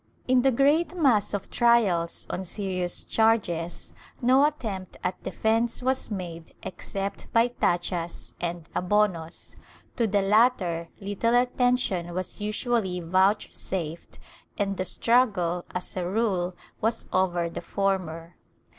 [0.27, 6.55] In the great mass of trials on serious charges, no attempt at defence was made
[6.63, 9.55] except by tachas and abonos.
[9.97, 14.17] To the latter Uttle attention was usually vouchsafed,
[14.57, 18.37] and the struggle, as a rule, was over the former.